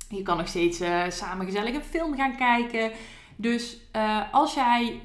je 0.08 0.22
kan 0.22 0.36
nog 0.36 0.48
steeds 0.48 0.80
uh, 0.80 1.02
samen 1.08 1.46
gezellig 1.46 1.74
een 1.74 1.82
film 1.82 2.16
gaan 2.16 2.36
kijken. 2.36 2.90
Dus 3.36 3.78
uh, 3.96 4.22
als 4.32 4.54
jij 4.54 5.00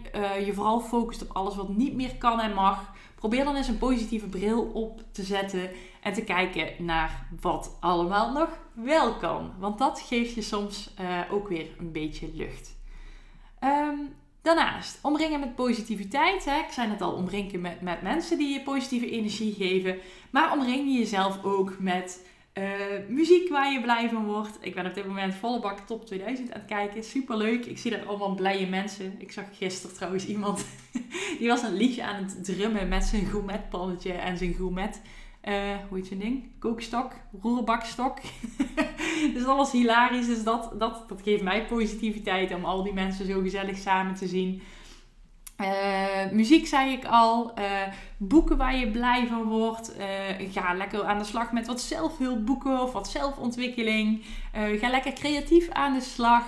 je 0.45 0.53
vooral 0.53 0.79
focust 0.79 1.21
op 1.21 1.35
alles 1.35 1.55
wat 1.55 1.69
niet 1.69 1.93
meer 1.93 2.15
kan 2.15 2.39
en 2.39 2.53
mag, 2.53 2.90
probeer 3.21 3.43
dan 3.43 3.55
eens 3.55 3.67
een 3.67 3.77
positieve 3.77 4.27
bril 4.27 4.61
op 4.61 5.03
te 5.11 5.23
zetten 5.23 5.69
en 6.01 6.13
te 6.13 6.23
kijken 6.23 6.85
naar 6.85 7.27
wat 7.41 7.77
allemaal 7.79 8.31
nog 8.31 8.49
wel 8.73 9.13
kan. 9.15 9.51
Want 9.59 9.77
dat 9.77 10.01
geeft 10.01 10.33
je 10.33 10.41
soms 10.41 10.93
uh, 11.01 11.19
ook 11.31 11.47
weer 11.47 11.67
een 11.79 11.91
beetje 11.91 12.29
lucht. 12.33 12.77
Um, 13.63 14.13
daarnaast, 14.41 14.99
omringen 15.01 15.39
met 15.39 15.55
positiviteit. 15.55 16.45
Hè? 16.45 16.59
Ik 16.59 16.71
zei 16.71 16.87
net 16.87 17.01
al, 17.01 17.11
omringen 17.11 17.61
met, 17.61 17.81
met 17.81 18.01
mensen 18.01 18.37
die 18.37 18.53
je 18.53 18.61
positieve 18.61 19.09
energie 19.09 19.53
geven. 19.53 19.97
Maar 20.29 20.51
omring 20.51 20.91
je 20.91 20.97
jezelf 20.97 21.43
ook 21.43 21.79
met 21.79 22.25
uh, 22.53 22.63
muziek 23.07 23.49
waar 23.49 23.73
je 23.73 23.81
blij 23.81 24.09
van 24.09 24.25
wordt. 24.25 24.57
Ik 24.61 24.75
ben 24.75 24.85
op 24.85 24.93
dit 24.93 25.07
moment 25.07 25.35
volle 25.35 25.59
bak 25.59 25.79
top 25.79 26.05
2000 26.05 26.51
aan 26.51 26.59
het 26.59 26.69
kijken. 26.69 27.03
Super 27.03 27.37
leuk. 27.37 27.65
Ik 27.65 27.77
zie 27.77 27.91
daar 27.91 28.05
allemaal 28.05 28.35
blije 28.35 28.67
mensen. 28.67 29.15
Ik 29.17 29.31
zag 29.31 29.45
gisteren 29.57 29.95
trouwens 29.95 30.25
iemand 30.25 30.65
die 31.39 31.47
was 31.47 31.63
een 31.63 31.73
liedje 31.73 32.03
aan 32.03 32.23
het 32.23 32.45
drummen 32.45 32.87
met 32.87 33.03
zijn 33.03 33.25
gourmetpannetje 33.25 34.11
en 34.11 34.37
zijn 34.37 34.53
gourmet. 34.53 35.01
Uh, 35.43 35.53
hoe 35.89 35.97
heet 35.97 36.07
zijn 36.07 36.19
ding? 36.19 36.43
Kookstok, 36.59 37.11
roerbakstok. 37.41 38.17
dus 39.33 39.43
dat 39.43 39.57
was 39.57 39.71
hilarisch. 39.71 40.27
Dus 40.27 40.43
dat, 40.43 40.73
dat, 40.77 41.09
dat 41.09 41.21
geeft 41.23 41.43
mij 41.43 41.65
positiviteit 41.65 42.53
om 42.53 42.65
al 42.65 42.83
die 42.83 42.93
mensen 42.93 43.25
zo 43.25 43.41
gezellig 43.41 43.77
samen 43.77 44.15
te 44.15 44.27
zien. 44.27 44.61
Uh, 46.31 46.37
muziek 46.37 46.67
zei 46.67 46.91
ik 46.91 47.05
al. 47.05 47.51
Uh, 47.59 47.65
boeken 48.17 48.57
waar 48.57 48.75
je 48.75 48.91
blij 48.91 49.27
van 49.27 49.43
wordt. 49.43 49.91
Uh, 49.99 50.51
ga 50.51 50.73
lekker 50.73 51.03
aan 51.03 51.17
de 51.17 51.23
slag 51.23 51.51
met 51.51 51.67
wat 51.67 51.81
zelfhulpboeken 51.81 52.81
of 52.81 52.91
wat 52.91 53.09
zelfontwikkeling. 53.09 54.25
ga 54.53 54.89
lekker 54.89 55.13
creatief 55.13 55.69
aan 55.69 55.93
de 55.93 56.01
slag. 56.01 56.43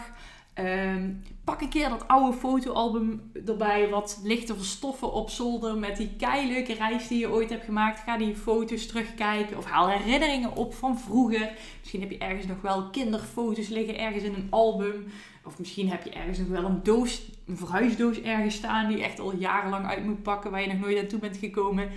Ehm, 0.53 1.12
pak 1.43 1.62
een 1.62 1.69
keer 1.69 1.89
dat 1.89 2.07
oude 2.07 2.38
fotoalbum 2.38 3.31
erbij. 3.45 3.89
Wat 3.89 4.19
ligt 4.24 4.48
te 4.48 4.55
verstoffen 4.55 5.13
op 5.13 5.29
zolder. 5.29 5.77
Met 5.77 5.98
die 5.98 6.15
keileuke 6.17 6.74
reis 6.74 7.07
die 7.07 7.19
je 7.19 7.31
ooit 7.31 7.50
hebt 7.50 7.65
gemaakt. 7.65 8.00
Ga 8.00 8.17
die 8.17 8.36
foto's 8.36 8.88
terugkijken. 8.88 9.57
Of 9.57 9.65
haal 9.65 9.89
herinneringen 9.89 10.55
op 10.55 10.74
van 10.74 11.00
vroeger. 11.00 11.51
Misschien 11.79 12.01
heb 12.01 12.12
je 12.12 12.17
ergens 12.17 12.45
nog 12.45 12.62
wel 12.62 12.89
kinderfoto's 12.89 13.67
liggen. 13.67 14.00
Ergens 14.00 14.24
in 14.24 14.33
een 14.33 14.48
album. 14.50 15.05
Of 15.45 15.60
misschien 15.60 15.89
heb 15.89 16.03
je 16.03 16.10
ergens 16.10 16.38
nog 16.38 16.48
wel 16.48 16.65
een 16.65 16.83
doos, 16.83 17.22
een 17.48 17.57
verhuisdoos 17.57 18.22
ergens 18.22 18.55
staan 18.55 18.88
die 18.88 18.98
je 18.98 19.03
echt 19.03 19.19
al 19.19 19.36
jarenlang 19.36 19.86
uit 19.86 20.03
moet 20.03 20.24
pakken, 20.24 20.51
waar 20.51 20.62
je 20.62 20.67
nog 20.67 20.79
nooit 20.79 21.00
aan 21.00 21.07
toe 21.07 21.19
bent 21.19 21.38
gekomen. 21.38 21.89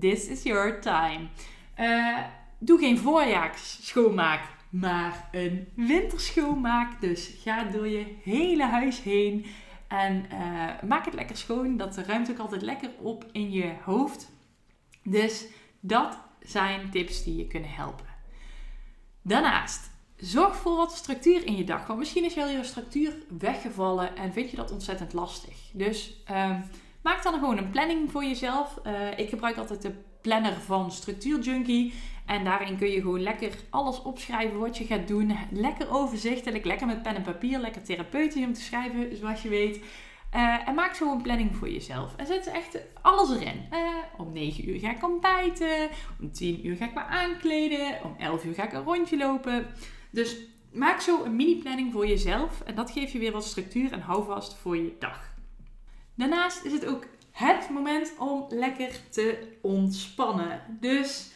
This 0.00 0.26
is 0.26 0.42
your 0.42 0.80
time. 0.80 1.28
Uh, 1.78 2.18
doe 2.58 2.78
geen 2.78 2.98
voorjaarsschoonmaak, 2.98 4.40
maar 4.70 5.28
een 5.32 5.68
winterschoonmaak. 5.74 7.00
Dus 7.00 7.34
ga 7.42 7.64
door 7.64 7.88
je 7.88 8.14
hele 8.22 8.64
huis 8.64 9.02
heen 9.02 9.46
en 9.88 10.24
uh, 10.32 10.82
maak 10.88 11.04
het 11.04 11.14
lekker 11.14 11.36
schoon. 11.36 11.76
Dat 11.76 11.96
ruimt 11.96 12.30
ook 12.30 12.38
altijd 12.38 12.62
lekker 12.62 12.90
op 12.98 13.26
in 13.32 13.50
je 13.50 13.74
hoofd. 13.84 14.30
Dus 15.02 15.46
dat 15.80 16.18
zijn 16.40 16.90
tips 16.90 17.24
die 17.24 17.36
je 17.36 17.46
kunnen 17.46 17.70
helpen. 17.70 18.06
Daarnaast 19.22 19.90
Zorg 20.20 20.56
voor 20.56 20.76
wat 20.76 20.92
structuur 20.92 21.46
in 21.46 21.56
je 21.56 21.64
dag. 21.64 21.86
Want 21.86 21.98
misschien 21.98 22.24
is 22.24 22.34
wel 22.34 22.48
je 22.48 22.64
structuur 22.64 23.16
weggevallen 23.38 24.16
en 24.16 24.32
vind 24.32 24.50
je 24.50 24.56
dat 24.56 24.70
ontzettend 24.70 25.12
lastig. 25.12 25.54
Dus 25.72 26.22
um, 26.30 26.64
maak 27.02 27.22
dan 27.22 27.32
gewoon 27.32 27.58
een 27.58 27.70
planning 27.70 28.10
voor 28.10 28.24
jezelf. 28.24 28.80
Uh, 28.86 29.18
ik 29.18 29.28
gebruik 29.28 29.56
altijd 29.56 29.82
de 29.82 29.92
planner 30.20 30.52
van 30.52 30.90
Structuur 30.90 31.40
Junkie. 31.40 31.94
En 32.26 32.44
daarin 32.44 32.76
kun 32.76 32.90
je 32.90 33.00
gewoon 33.00 33.22
lekker 33.22 33.52
alles 33.70 34.02
opschrijven 34.02 34.58
wat 34.58 34.78
je 34.78 34.84
gaat 34.84 35.08
doen. 35.08 35.36
Lekker 35.50 35.90
overzichtelijk, 35.90 36.64
lekker 36.64 36.86
met 36.86 37.02
pen 37.02 37.14
en 37.16 37.22
papier, 37.22 37.58
lekker 37.58 37.82
therapeutisch 37.82 38.44
om 38.44 38.52
te 38.52 38.60
schrijven, 38.60 39.16
zoals 39.16 39.42
je 39.42 39.48
weet. 39.48 39.80
Uh, 40.34 40.68
en 40.68 40.74
maak 40.74 40.94
zo 40.94 41.12
een 41.12 41.22
planning 41.22 41.56
voor 41.56 41.70
jezelf. 41.70 42.16
En 42.16 42.26
zet 42.26 42.46
echt 42.46 42.78
alles 43.02 43.30
erin. 43.30 43.66
Uh, 43.72 43.78
om 44.16 44.32
9 44.32 44.68
uur 44.68 44.78
ga 44.78 44.90
ik 44.90 45.04
ontbijten. 45.04 45.88
Om 46.20 46.32
10 46.32 46.66
uur 46.66 46.76
ga 46.76 46.84
ik 46.84 46.94
me 46.94 47.04
aankleden. 47.04 47.98
Om 48.04 48.14
11 48.18 48.44
uur 48.44 48.54
ga 48.54 48.64
ik 48.64 48.72
een 48.72 48.82
rondje 48.82 49.16
lopen. 49.16 49.66
Dus 50.10 50.36
maak 50.72 51.00
zo 51.00 51.24
een 51.24 51.36
mini-planning 51.36 51.92
voor 51.92 52.06
jezelf 52.06 52.60
en 52.60 52.74
dat 52.74 52.90
geeft 52.90 53.12
je 53.12 53.18
weer 53.18 53.32
wat 53.32 53.44
structuur 53.44 53.92
en 53.92 54.00
houvast 54.00 54.54
voor 54.54 54.76
je 54.76 54.96
dag. 54.98 55.34
Daarnaast 56.14 56.64
is 56.64 56.72
het 56.72 56.86
ook 56.86 57.06
het 57.32 57.68
moment 57.70 58.12
om 58.18 58.44
lekker 58.48 59.00
te 59.10 59.56
ontspannen. 59.62 60.60
Dus 60.68 61.32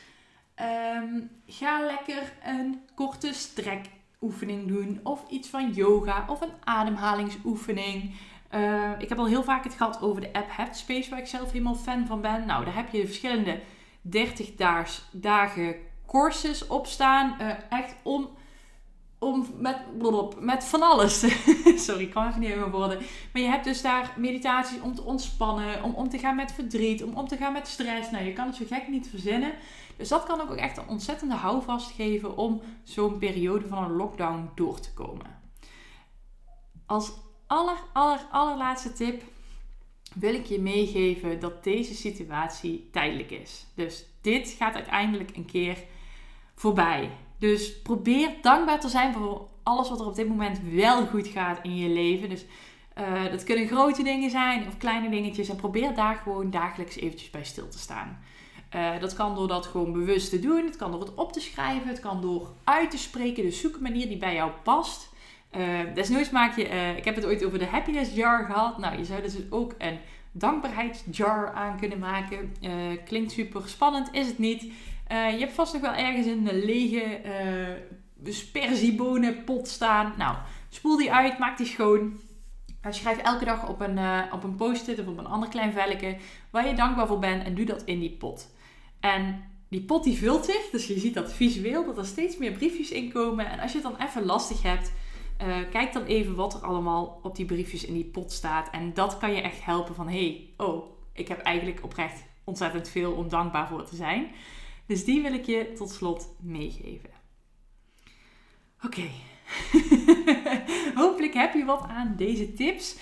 ehm, 0.54 1.20
ga 1.46 1.80
lekker 1.86 2.32
een 2.44 2.80
korte 2.94 3.32
strekoefening 3.32 4.68
doen 4.68 5.00
of 5.02 5.24
iets 5.28 5.48
van 5.48 5.72
yoga 5.72 6.24
of 6.28 6.40
een 6.40 6.52
ademhalingsoefening. 6.64 8.14
Uh, 8.54 8.90
ik 8.98 9.08
heb 9.08 9.18
al 9.18 9.26
heel 9.26 9.42
vaak 9.42 9.64
het 9.64 9.74
gehad 9.74 10.02
over 10.02 10.20
de 10.20 10.32
app 10.32 10.46
Headspace, 10.50 11.10
waar 11.10 11.18
ik 11.18 11.26
zelf 11.26 11.52
helemaal 11.52 11.74
fan 11.74 12.06
van 12.06 12.20
ben. 12.20 12.46
Nou, 12.46 12.64
daar 12.64 12.74
heb 12.74 12.90
je 12.92 13.06
verschillende 13.06 13.60
30 14.00 14.54
dagen 15.12 15.74
courses 16.06 16.66
op 16.66 16.86
staan. 16.86 17.36
Uh, 17.40 17.50
echt 17.68 17.94
om 18.02 18.28
om 19.18 19.46
met, 19.58 19.76
met 20.40 20.64
van 20.64 20.82
alles. 20.82 21.20
Sorry, 21.86 22.02
ik 22.02 22.10
kan 22.10 22.28
even 22.28 22.40
niet 22.40 22.54
meer 22.54 22.70
worden. 22.70 22.98
Maar 23.32 23.42
je 23.42 23.48
hebt 23.48 23.64
dus 23.64 23.82
daar 23.82 24.14
meditaties 24.16 24.80
om 24.80 24.94
te 24.94 25.02
ontspannen, 25.02 25.82
om 25.82 25.94
om 25.94 26.08
te 26.08 26.18
gaan 26.18 26.36
met 26.36 26.52
verdriet, 26.52 27.04
om 27.04 27.14
om 27.14 27.28
te 27.28 27.36
gaan 27.36 27.52
met 27.52 27.68
stress. 27.68 28.10
Nou, 28.10 28.24
je 28.24 28.32
kan 28.32 28.46
het 28.46 28.56
zo 28.56 28.64
gek 28.68 28.88
niet 28.88 29.08
verzinnen. 29.08 29.52
Dus 29.96 30.08
dat 30.08 30.24
kan 30.24 30.40
ook 30.40 30.54
echt 30.54 30.76
een 30.76 30.88
ontzettende 30.88 31.34
houvast 31.34 31.90
geven 31.90 32.36
om 32.36 32.60
zo'n 32.82 33.18
periode 33.18 33.66
van 33.66 33.84
een 33.84 33.96
lockdown 33.96 34.50
door 34.54 34.80
te 34.80 34.92
komen. 34.92 35.42
Als 36.86 37.12
aller, 37.46 37.78
aller, 37.92 38.20
allerlaatste 38.30 38.92
tip. 38.92 39.22
wil 40.14 40.34
ik 40.34 40.46
je 40.46 40.60
meegeven 40.60 41.40
dat 41.40 41.64
deze 41.64 41.94
situatie 41.94 42.88
tijdelijk 42.92 43.30
is. 43.30 43.66
Dus 43.74 44.06
dit 44.20 44.48
gaat 44.58 44.74
uiteindelijk 44.74 45.36
een 45.36 45.46
keer 45.46 45.78
voorbij. 46.54 47.10
Dus 47.38 47.80
probeer 47.82 48.30
dankbaar 48.42 48.80
te 48.80 48.88
zijn 48.88 49.12
voor 49.12 49.48
alles 49.62 49.88
wat 49.88 50.00
er 50.00 50.06
op 50.06 50.14
dit 50.14 50.28
moment 50.28 50.60
wel 50.72 51.06
goed 51.06 51.26
gaat 51.26 51.58
in 51.62 51.76
je 51.76 51.88
leven. 51.88 52.28
Dus 52.28 52.44
uh, 52.98 53.30
dat 53.30 53.44
kunnen 53.44 53.66
grote 53.66 54.02
dingen 54.02 54.30
zijn 54.30 54.66
of 54.66 54.76
kleine 54.76 55.10
dingetjes. 55.10 55.48
En 55.48 55.56
probeer 55.56 55.94
daar 55.94 56.16
gewoon 56.16 56.50
dagelijks 56.50 56.96
eventjes 56.96 57.30
bij 57.30 57.44
stil 57.44 57.68
te 57.68 57.78
staan. 57.78 58.18
Uh, 58.74 59.00
dat 59.00 59.14
kan 59.14 59.34
door 59.34 59.48
dat 59.48 59.66
gewoon 59.66 59.92
bewust 59.92 60.30
te 60.30 60.38
doen. 60.38 60.64
Het 60.64 60.76
kan 60.76 60.90
door 60.90 61.00
het 61.00 61.14
op 61.14 61.32
te 61.32 61.40
schrijven. 61.40 61.88
Het 61.88 62.00
kan 62.00 62.20
door 62.20 62.52
uit 62.64 62.90
te 62.90 62.98
spreken. 62.98 63.42
Dus 63.42 63.60
zoek 63.60 63.74
een 63.74 63.82
manier 63.82 64.08
die 64.08 64.16
bij 64.16 64.34
jou 64.34 64.50
past. 64.62 65.12
Uh, 65.56 65.94
desnoods 65.94 66.30
maak 66.30 66.56
je... 66.56 66.94
ik 66.96 67.04
heb 67.04 67.14
het 67.14 67.24
ooit 67.24 67.44
over 67.44 67.58
de 67.58 67.66
happiness 67.66 68.14
jar 68.14 68.44
gehad. 68.44 68.78
Nou, 68.78 68.98
je 68.98 69.04
zou 69.04 69.22
dus 69.22 69.36
ook 69.50 69.74
een 69.78 69.98
dankbaarheidsjar 70.32 71.52
aan 71.52 71.78
kunnen 71.78 71.98
maken. 71.98 72.56
klinkt 73.04 73.32
super 73.32 73.68
spannend. 73.68 74.08
Is 74.12 74.26
het 74.26 74.38
niet. 74.38 74.72
Je 75.14 75.38
hebt 75.38 75.52
vast 75.52 75.72
nog 75.72 75.82
wel 75.82 75.94
ergens 75.94 76.26
een 76.26 76.64
lege 76.64 77.20
sperziebonenpot 78.24 79.68
staan. 79.68 80.14
Nou, 80.18 80.36
spoel 80.68 80.96
die 80.96 81.12
uit. 81.12 81.38
Maak 81.38 81.56
die 81.56 81.66
schoon. 81.66 82.20
Schrijf 82.90 83.18
elke 83.18 83.44
dag 83.44 83.68
op 83.68 83.80
een, 83.80 83.96
uh, 83.96 84.22
op 84.32 84.44
een 84.44 84.54
post-it 84.54 84.98
of 84.98 85.06
op 85.06 85.18
een 85.18 85.26
ander 85.26 85.48
klein 85.48 85.72
velletje 85.72 86.16
waar 86.50 86.66
je 86.66 86.74
dankbaar 86.74 87.06
voor 87.06 87.18
bent 87.18 87.44
en 87.44 87.54
doe 87.54 87.64
dat 87.64 87.82
in 87.84 88.00
die 88.00 88.10
pot. 88.10 88.54
En 89.00 89.44
die 89.68 89.82
pot 89.82 90.04
die 90.04 90.18
vult 90.18 90.44
zich, 90.44 90.70
dus 90.70 90.86
je 90.86 90.98
ziet 90.98 91.14
dat 91.14 91.32
visueel, 91.32 91.84
dat 91.84 91.98
er 91.98 92.06
steeds 92.06 92.36
meer 92.36 92.52
briefjes 92.52 92.90
in 92.90 93.12
komen. 93.12 93.50
En 93.50 93.60
als 93.60 93.72
je 93.72 93.78
het 93.78 93.86
dan 93.86 94.06
even 94.06 94.24
lastig 94.24 94.62
hebt, 94.62 94.92
uh, 95.42 95.56
kijk 95.70 95.92
dan 95.92 96.04
even 96.04 96.34
wat 96.34 96.54
er 96.54 96.60
allemaal 96.60 97.20
op 97.22 97.36
die 97.36 97.46
briefjes 97.46 97.84
in 97.84 97.94
die 97.94 98.04
pot 98.04 98.32
staat. 98.32 98.70
En 98.70 98.94
dat 98.94 99.18
kan 99.18 99.32
je 99.32 99.40
echt 99.40 99.64
helpen 99.64 99.94
van, 99.94 100.08
hey, 100.08 100.48
oh, 100.56 100.84
ik 101.12 101.28
heb 101.28 101.40
eigenlijk 101.40 101.84
oprecht 101.84 102.24
ontzettend 102.44 102.88
veel 102.88 103.12
om 103.12 103.28
dankbaar 103.28 103.68
voor 103.68 103.84
te 103.84 103.96
zijn. 103.96 104.26
Dus 104.86 105.04
die 105.04 105.22
wil 105.22 105.32
ik 105.32 105.46
je 105.46 105.72
tot 105.72 105.90
slot 105.90 106.34
meegeven. 106.40 107.10
Oké, 108.82 109.10
Hopelijk 110.94 111.34
heb 111.34 111.54
je 111.54 111.64
wat 111.64 111.86
aan 111.88 112.14
deze 112.16 112.52
tips. 112.52 112.96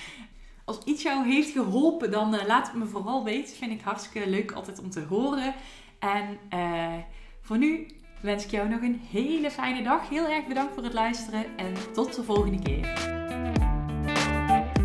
Als 0.65 0.79
iets 0.85 1.03
jou 1.03 1.27
heeft 1.27 1.51
geholpen, 1.51 2.11
dan 2.11 2.35
uh, 2.35 2.47
laat 2.47 2.67
het 2.67 2.77
me 2.77 2.87
vooral 2.87 3.25
weten. 3.25 3.57
Vind 3.57 3.73
ik 3.73 3.81
hartstikke 3.81 4.29
leuk 4.29 4.53
altijd 4.53 4.79
om 4.79 4.91
te 4.91 5.01
horen. 5.01 5.55
En 5.99 6.39
uh, 6.55 6.95
voor 7.41 7.59
nu 7.59 7.87
wens 8.21 8.45
ik 8.45 8.51
jou 8.51 8.69
nog 8.69 8.81
een 8.81 9.01
hele 9.11 9.51
fijne 9.51 9.83
dag. 9.83 10.09
Heel 10.09 10.29
erg 10.29 10.47
bedankt 10.47 10.75
voor 10.75 10.83
het 10.83 10.93
luisteren 10.93 11.57
en 11.57 11.75
tot 11.93 12.15
de 12.15 12.25
volgende 12.25 12.63
keer. 12.63 13.11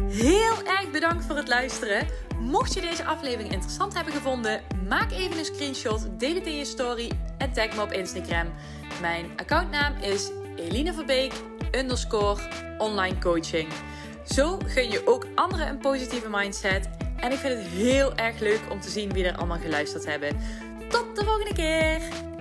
Heel 0.10 0.64
erg 0.64 0.92
bedankt 0.92 1.26
voor 1.26 1.36
het 1.36 1.48
luisteren. 1.48 2.08
Mocht 2.40 2.74
je 2.74 2.82
deze 2.82 3.06
aflevering 3.06 3.52
interessant 3.52 3.94
hebben 3.94 4.14
gevonden, 4.14 4.62
maak 4.88 5.12
even 5.12 5.38
een 5.38 5.46
screenshot, 5.46 6.08
deel 6.20 6.36
het 6.36 6.46
in 6.46 6.56
je 6.56 6.66
story 6.66 7.12
en 7.38 7.54
tag 7.54 7.76
me 7.76 7.82
op 7.82 7.92
Instagram. 7.92 8.54
Mijn 9.02 9.26
accountnaam 9.36 9.94
is 10.02 10.32
Eline 10.56 10.94
Verbeek 10.94 11.34
underscore 11.72 12.42
online 12.78 13.18
coaching. 13.18 13.68
Zo 14.26 14.60
gun 14.66 14.90
je 14.90 15.08
ook 15.08 15.26
anderen 15.36 15.68
een 15.68 15.78
positieve 15.78 16.30
mindset. 16.30 16.90
En 17.18 17.32
ik 17.32 17.38
vind 17.38 17.54
het 17.54 17.68
heel 17.68 18.16
erg 18.16 18.40
leuk 18.40 18.62
om 18.70 18.82
te 18.82 18.90
zien 18.90 19.14
wie 19.14 19.26
er 19.26 19.38
allemaal 19.38 19.60
geluisterd 19.60 20.06
hebben. 20.06 20.38
Tot 20.90 21.16
de 21.16 21.24
volgende 21.24 21.54
keer! 21.54 22.37